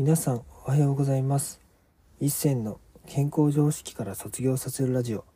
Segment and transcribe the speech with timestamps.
[0.00, 1.60] 皆さんおはようございます。
[2.20, 5.26] 一銭の健康常識から卒業させるラジオ。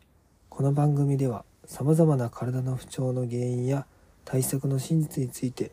[0.49, 3.85] この番組ではさまざまな体の不調の原因や
[4.25, 5.73] 対策の真実について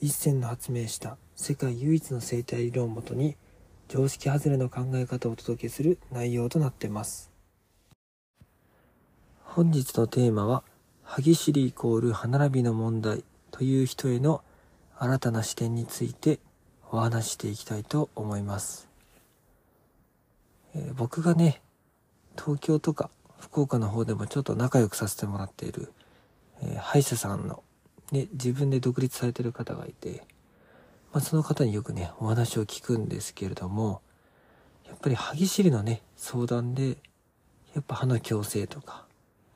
[0.00, 3.36] 一銭の発明した世界唯一の生態理論をもとに
[3.86, 7.30] 常識外れの考え方をお届けする内容となっています。
[9.44, 10.64] 本日のテーマは
[11.04, 13.22] 歯ぎしりイコール歯並びの問題
[13.52, 14.42] という人への
[14.98, 16.40] 新たな視点について
[16.94, 18.88] お話していきたいと思います、
[20.76, 21.60] えー、僕がね
[22.38, 25.92] 東京とか福岡の方でもちょっと仲良くさせてもらっている、
[26.62, 27.64] えー、歯医者さんの、
[28.12, 30.22] ね、自分で独立されてる方がいて、
[31.12, 34.00] まあ、その方によくねお話を聞くんですけれども
[34.86, 36.90] やっぱり歯ぎしりのね相談で
[37.74, 39.04] やっぱ歯の矯正とか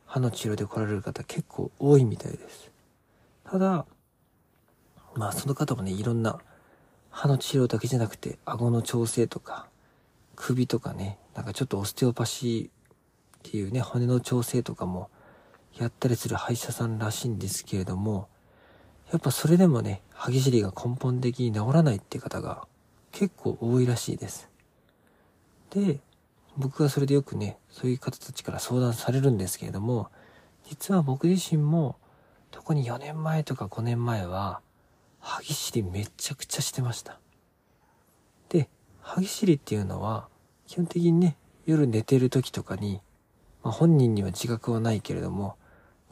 [0.07, 2.73] 歯の治療で来られる方結構多いみたいです。
[3.49, 3.87] ただ
[5.15, 6.41] まあその方もねいろんな
[7.19, 9.67] 歯の治療だけじゃなくて、顎の調整とか、
[10.37, 12.71] 首とかね、なんかちょっとオステオパシーっ
[13.43, 15.11] ていうね、骨の調整とかも
[15.77, 18.29] やったりする歯医者さんらしいんですけれども、
[19.11, 22.69] やっぱそれでもね、歯ぎしりが根本的に治らないって方が
[23.11, 24.49] 結構多いらしいです。
[25.71, 25.99] で、
[26.57, 30.09] 僕はそれでよくね、そういう方たちから相談されるんですけれども、
[30.69, 31.97] 実は僕自身も、
[32.53, 34.61] 特に4年前とか5年前は、
[35.21, 37.19] 歯ぎしりめちゃくちゃしてました。
[38.49, 38.69] で、
[39.01, 40.29] 歯ぎしりっていうのは、
[40.67, 43.01] 基本的にね、夜寝てる時とかに、
[43.63, 45.57] まあ、本人には自覚はないけれども、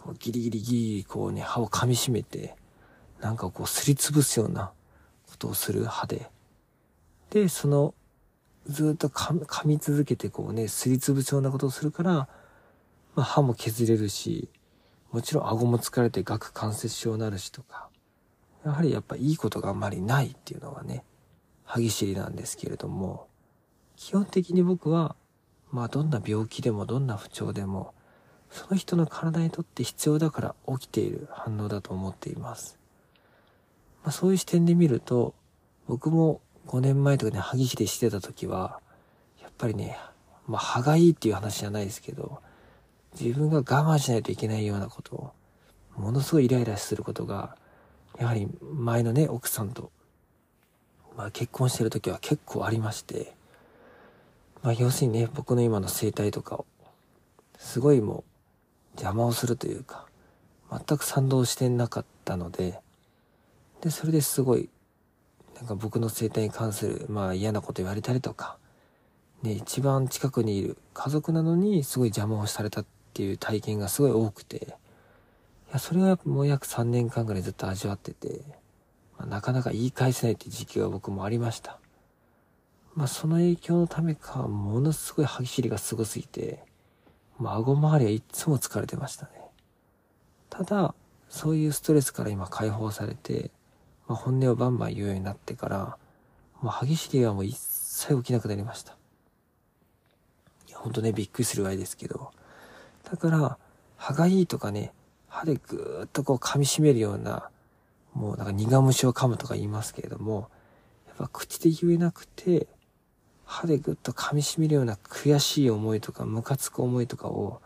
[0.02, 2.56] こうギリギリギリこうね、歯を噛み締めて、
[3.20, 4.72] なんかこうすりつぶすような
[5.26, 6.30] ことをする歯で、
[7.30, 7.94] で、その、
[8.66, 12.28] ずっと噛み続けてこうね、すりつぶすようなことをするから、ま
[13.16, 14.48] あ、歯も削れるし、
[15.12, 17.88] もちろん顎も疲れて顎関節症になるしとか、
[18.66, 21.04] やはりやっぱいいことがあんまりないっていうのがね、
[21.64, 23.28] 歯ぎしりなんですけれども、
[23.94, 25.14] 基本的に僕は、
[25.70, 27.94] まあどんな病気でもどんな不調でも、
[28.50, 32.76] その人の体にとって必要だから起きている反応だと思っています。
[34.02, 35.32] まあそういう視点で見ると、
[35.86, 38.80] 僕も5年前とかね、歯ぎしりしてた時は、
[39.40, 39.96] やっぱりね、
[40.48, 42.40] まあ歯がいいっていう話じゃないですけど、
[43.18, 45.32] 自分が我慢しないといけないようなことを、
[45.96, 47.56] ものすごいイライラすることが
[48.18, 49.90] やはり前のね、奥さんと、
[51.16, 53.34] まあ、結婚してる時は結構ありまして、
[54.62, 56.66] まあ、要するにね、僕の今の生態とかを、
[57.58, 58.24] すごいも
[58.94, 60.06] う、邪魔をするというか、
[60.70, 62.80] 全く賛同してなかったので、
[63.80, 64.68] で、それですごい、
[65.54, 68.56] なんか僕の生態に関する、まあ嫌なこと言われたりとか、
[69.42, 74.76] ね、一番近くにいる家族なのにすごい邪魔をされたっていう体験がすごい多くて、
[75.68, 78.42] いや、それはもう約3年間ぐらいずっと味わってて、
[79.18, 81.78] まあ、なかなか言い返せないって時期が僕もありました。
[82.94, 86.64] まあ、その影響のためか、ものすごい歯ぎしりがすごすぎて、
[87.38, 89.32] まあ、顎周りはいつも疲れてましたね。
[90.48, 90.94] ただ、
[91.28, 93.50] そういうストレスから今解放されて、
[94.06, 95.98] まあ、本音をバンバン言うようになってから、
[96.62, 98.96] もう歯ぎしりはもう一切起きなくなりました。
[100.68, 102.30] いや、ほんとね、びっくりするぐらいですけど。
[103.10, 103.58] だから、
[103.96, 104.92] 歯がいいとかね、
[105.36, 107.50] 歯でぐーっとこう噛み締めるような、
[108.14, 110.48] もうなんか苦虫を噛むとか言いますけれども、
[111.06, 112.66] やっぱ口で言えなくて、
[113.44, 117.60] 歯でぐっと噛み締めるような悔しい思いとかムカつく思いとかを、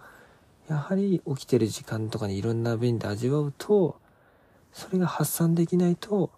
[0.68, 4.00] やはり起きてる時間とかにいろんな便で味わうと、
[4.72, 6.32] それが発散できないと、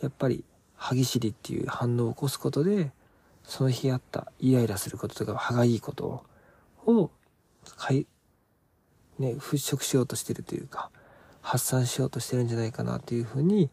[0.00, 0.44] やっぱり
[0.74, 2.90] 歯ぎしりっていう反応を起こすことで、
[3.44, 6.24] その日あったイライラすることとか歯がいいこと
[6.86, 7.10] を
[9.22, 10.90] ね、払拭しようとしてるというか、
[11.40, 13.70] 発散しようとしてるんじゃないかなというふうに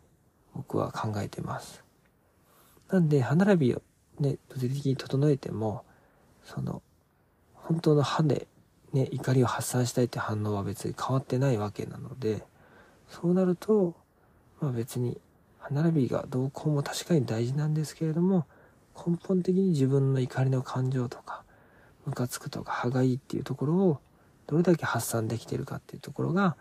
[0.55, 1.83] 僕は考えてます。
[2.89, 3.81] なんで、歯並びを
[4.19, 5.83] ね、物理的に整えても、
[6.43, 6.81] その、
[7.53, 8.47] 本当の歯で
[8.93, 12.43] ね、怒りを発散したいって反応は別に変わってないわけなので、
[13.09, 13.95] そうなると、
[14.61, 15.19] まあ別に
[15.59, 18.45] 歯並びがどうこうも確かに大事なんですけれども、
[18.95, 21.43] 根本的に自分の怒りの感情とか、
[22.05, 23.99] ムカつくとか歯がいいっていうところを
[24.49, 26.57] どれだけ発散できてるかっていうところが、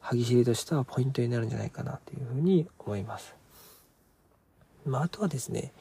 [0.00, 3.36] 歯ぎしりとしてはポイントになるんじゃないかなっていうふうに思います。
[4.84, 5.72] まあ、あとはですね、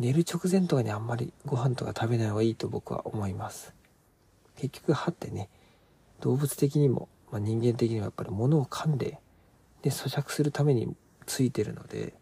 [0.00, 3.72] 寝る直前とかにあんまりご飯とか食べない方がいいと僕は思います。
[4.56, 5.48] 結局歯ってね、
[6.20, 9.20] 動物的にも、まあ、人間的にもやっぱり物を噛んで、
[9.82, 10.96] で、咀嚼するために
[11.26, 12.12] ついてるので、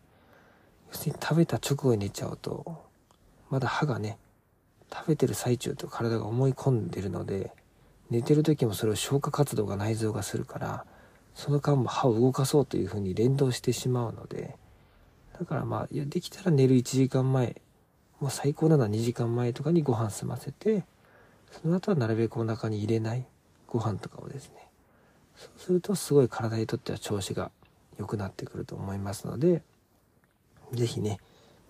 [0.90, 2.84] 要するに食べた直後に寝ちゃうと、
[3.48, 4.18] まだ歯がね、
[4.92, 7.52] 食べてる最中と体が思い込んでるので、
[8.10, 10.84] 寝てる時もそれを消化活動が内臓がするから
[11.34, 14.56] その間も歯を動かそうというふうに連動してしまうので
[15.38, 17.60] だからまあいやできたら寝る1時間前
[18.20, 20.84] もう最高なのは2時間前とかにご飯済ませて
[21.50, 23.26] その後はなるべくお腹に入れない
[23.66, 24.66] ご飯とかをですね。
[25.36, 27.50] そうするとすごい体にとっては調子が
[27.98, 29.62] 良くなってくると思いますので
[30.72, 31.18] 是非ね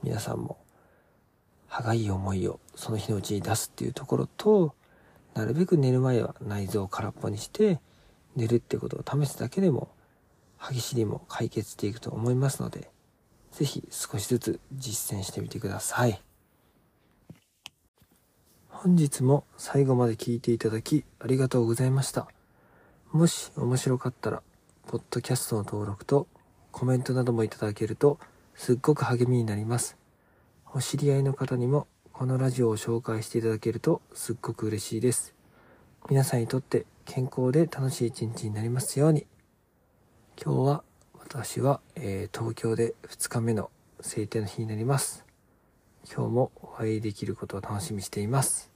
[0.02, 0.58] 皆さんも
[1.66, 4.74] 歯がいい思いをその日のうちに出すっていうところと
[5.36, 7.78] なるべく寝る前は内臓を空っぽにして
[8.36, 9.90] 寝るってことを試すだけでも
[10.56, 12.90] 歯ぎしりも解決していくと思いますので
[13.52, 16.20] 是非少しずつ実践してみてください。
[18.68, 22.28] 本日も最後まで聞いていただきありがとうございました。
[23.12, 24.42] もし面白かったら
[24.86, 26.28] ポッドキャストの登録と
[26.72, 28.18] コメントなどもいただけると
[28.54, 29.98] すっごく励みになります。
[30.72, 31.86] お知り合いの方にも
[32.18, 35.34] このラジオを紹介していただけるとすっごく嬉しいです。
[36.08, 39.26] 皆さんにとって健康で楽しい一日になりますように。
[40.42, 40.82] 今日は
[41.12, 43.70] 私は、えー、東京で2日目の
[44.00, 45.26] 晴天の日になります。
[46.10, 48.75] 今日もお会いできることを楽しみにしています。